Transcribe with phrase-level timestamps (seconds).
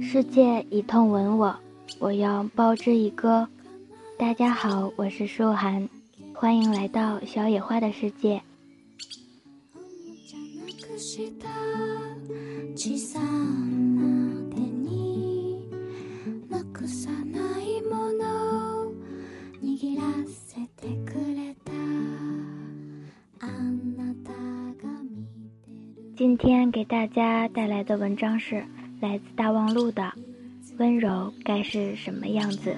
[0.00, 1.56] 世界一痛吻我，
[1.98, 3.48] 我要报之以歌。
[4.16, 5.88] 大家好，我是舒涵，
[6.32, 8.40] 欢迎来到小野花的世界。
[26.16, 28.64] 今天给大家带来的文章是
[29.02, 30.02] 来自大望路的
[30.78, 32.74] 《温柔该是什么样子》。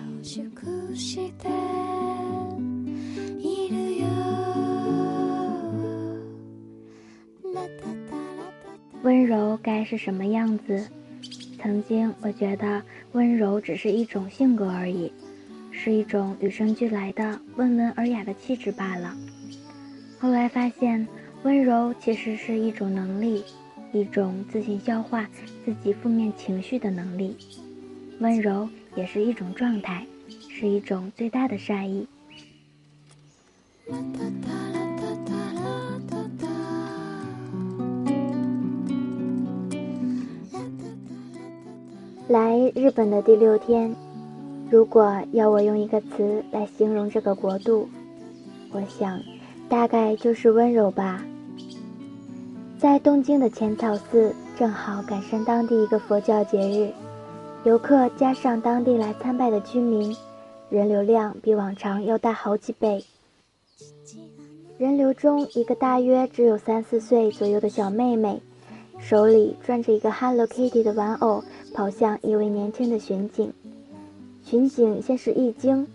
[9.02, 10.89] 温柔该是什么样子？
[11.62, 15.12] 曾经我觉得温柔只是一种性格而已，
[15.70, 19.16] 是一种与生俱来的温文尔雅的气质罢了。
[20.19, 21.06] 后来发现。
[21.44, 23.44] 温柔其实是一种能力，
[23.92, 25.27] 一种自行消化
[25.64, 27.36] 自己负面情绪的能力。
[28.19, 30.05] 温柔也是一种状态，
[30.48, 32.06] 是一种最大的善意。
[42.28, 43.94] 来日本的第六天，
[44.70, 47.89] 如果要我用一个词来形容这个国度，
[48.72, 49.22] 我想。
[49.69, 51.24] 大概就是温柔吧。
[52.78, 56.91] 在东京的浅草寺，正好赶上当地一个佛教节日，
[57.64, 60.16] 游客加上当地来参拜的居民，
[60.70, 63.05] 人流量比往常要大好几倍。
[64.78, 68.41] 人流中，一个大约只有三四岁左右的小妹妹，
[68.98, 71.42] 手里攥着一个 Hello Kitty 的玩偶，
[71.75, 73.53] 跑向一位年轻的巡警。
[74.44, 75.86] 巡警先是一惊。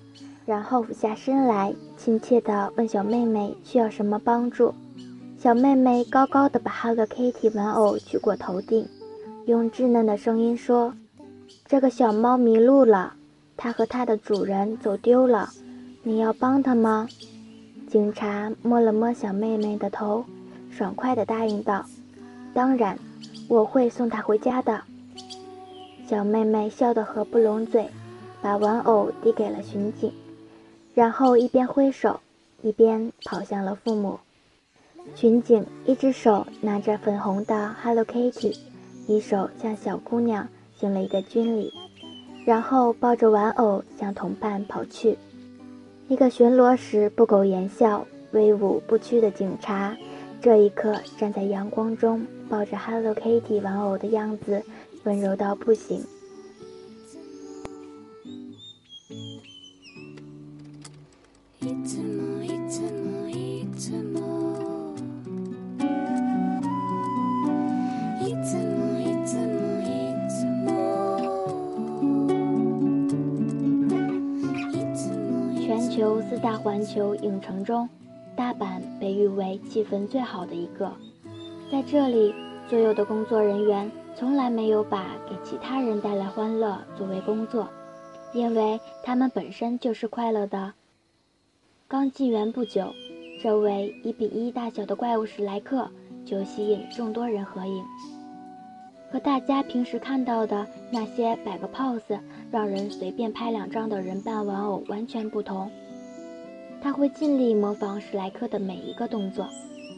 [0.46, 4.74] 然后俯下身来，亲切地问小妹妹需要什么帮助。
[5.38, 8.88] 小妹妹高高的把 Hello Kitty 玩偶举过头顶，
[9.46, 10.94] 用稚嫩的声音说
[11.66, 13.14] ：“这个小猫迷路了，
[13.56, 15.50] 它和它的主人走丢了，
[16.04, 17.08] 你要帮它吗？”
[17.90, 20.26] 警察摸了摸小妹妹的头，
[20.70, 21.86] 爽快地答应道
[22.54, 22.98] ：“当然，
[23.48, 24.82] 我会送它回家的。”
[26.08, 27.90] 小妹妹笑得合不拢嘴，
[28.42, 30.12] 把玩偶递给了巡警。
[30.94, 32.20] 然后一边挥手，
[32.62, 34.20] 一边跑向了父母。
[35.16, 38.58] 巡警一只手拿着粉红的 Hello Kitty，
[39.08, 41.74] 一手向小姑娘行了一个军礼，
[42.46, 45.18] 然后抱着玩偶向同伴跑去。
[46.08, 49.98] 一个巡逻时不苟言笑、威武不屈的警察，
[50.42, 54.64] 这一刻站在阳光中，抱着 Hello Kitty 玩偶的样子，
[55.04, 56.06] 温柔到不行。
[61.64, 61.72] 全
[75.90, 77.88] 球四大环球影城中，
[78.36, 80.92] 大阪被誉为气氛最好的一个。
[81.72, 82.36] 在这里，
[82.70, 87.70] 所有的工作人员从来没有把给其他人带来欢乐作为工作，
[88.34, 90.74] 因为他们本身就是快乐的。
[91.88, 92.92] 刚进园不久，
[93.42, 95.88] 这位一比一大小的怪物史莱克
[96.26, 97.84] 就吸引众多人合影。
[99.12, 102.20] 和大家平时看到的那些摆个 pose
[102.52, 105.70] 让人随便拍两张的人扮玩偶完全不同。
[106.82, 109.48] 他会尽力模仿史莱克的每一个动作，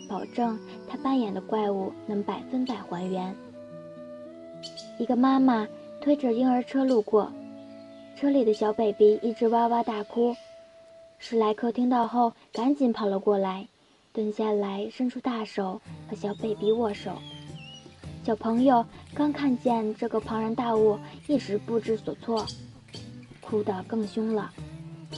[0.09, 0.59] 保证
[0.89, 3.33] 他扮演的怪物能百分百还原。
[4.99, 5.65] 一个妈妈
[6.01, 7.31] 推着婴儿车路过，
[8.17, 10.35] 车里的小 baby 一直哇哇大哭。
[11.17, 13.67] 史莱克听到后，赶紧跑了过来，
[14.13, 17.13] 蹲下来，伸出大手和小 baby 握手。
[18.23, 22.45] 小朋友刚看见这个庞然大物，一时不知所措，
[23.41, 24.51] 哭得更凶了。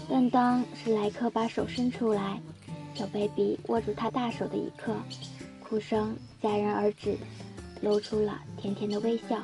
[0.09, 2.39] 但当史莱克把手伸出来，
[2.93, 4.95] 小 baby 握住他大手的一刻，
[5.61, 7.17] 哭声戛然而止，
[7.81, 9.41] 露出了甜甜的微笑。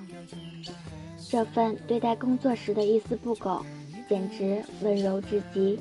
[1.30, 3.66] 这份对待工作时的一丝不苟，
[4.08, 5.80] 简直温柔至极。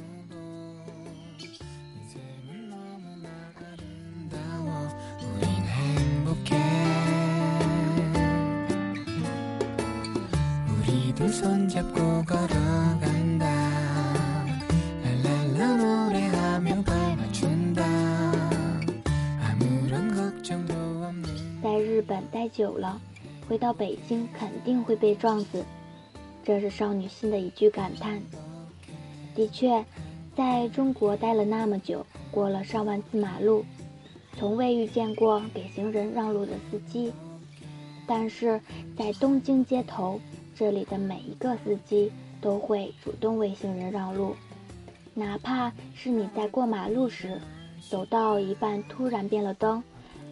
[21.63, 23.01] 在日本待久了，
[23.49, 25.65] 回到北京肯定会被撞死，
[26.45, 28.21] 这是少女心的一句感叹。
[29.35, 29.83] 的确，
[30.37, 33.65] 在中国待了那么久，过了上万次马路，
[34.39, 37.11] 从未遇见过给行人让路的司机，
[38.07, 38.61] 但是
[38.99, 40.21] 在东京街头，
[40.63, 44.37] 这里的每一个司机都会主动为行人让路，
[45.13, 47.41] 哪怕是你在过马路时，
[47.91, 49.83] 走到一半突然变了灯，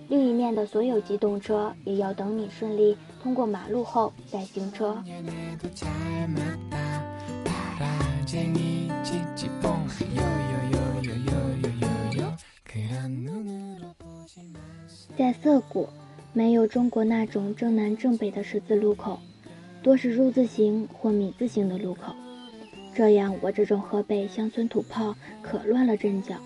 [0.08, 5.02] 另一面的所有机动车也要等你顺利通过马路后再行车。
[15.18, 15.88] 在涩谷，
[16.32, 19.18] 没有中国那种正南正北的十字路口，
[19.82, 22.14] 多是入字形或米字形的路口。
[22.94, 26.36] 这样，我这种河北乡村土炮可乱了阵脚。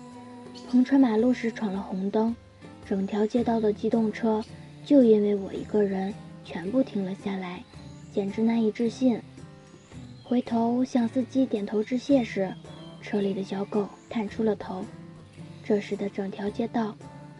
[0.67, 2.35] 横穿马路时闯了红灯，
[2.85, 4.43] 整条街道的机动车
[4.85, 7.63] 就因为我一个人全部停了下来，
[8.13, 9.19] 简直难以置信。
[10.23, 12.53] 回头向司机点头致谢时，
[13.01, 14.83] 车里的小狗探出了头。
[15.63, 16.95] 这时的整条街道，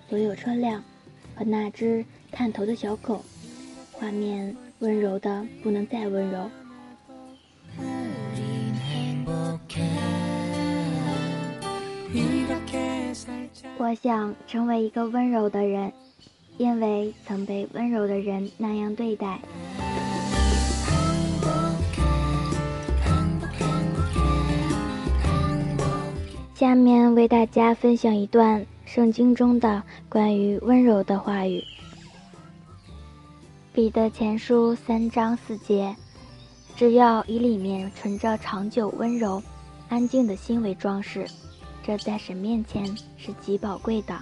[0.09, 0.83] 所有车辆。
[1.37, 3.21] 和那只探头的小狗，
[3.99, 6.49] 画面温柔的不能再温柔。
[13.77, 15.91] 我想成为一个温柔的人，
[16.57, 19.39] 因为曾被温柔的人那样对待。
[26.53, 28.65] 下面为大家分享一段。
[28.85, 31.59] 圣经中的关于温柔的话语，
[33.75, 35.93] 《彼得前书》三章四节：
[36.77, 39.43] 只要以里面存着长久温柔、
[39.89, 41.27] 安静的心为装饰，
[41.83, 42.85] 这在神面前
[43.17, 44.17] 是极宝贵的。